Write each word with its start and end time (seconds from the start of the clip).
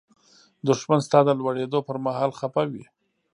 دښمن 0.67 0.99
ستا 1.07 1.19
د 1.25 1.29
لوړېدو 1.39 1.79
پر 1.87 1.97
مهال 2.05 2.31
خپه 2.39 2.63
وي 2.71 2.85